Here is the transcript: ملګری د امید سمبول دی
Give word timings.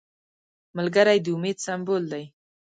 ملګری 0.77 1.17
د 1.25 1.27
امید 1.35 1.57
سمبول 1.65 2.03
دی 2.11 2.23